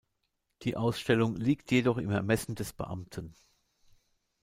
[0.63, 3.35] Die Ausstellung liegt jedoch im Ermessen des Beamten.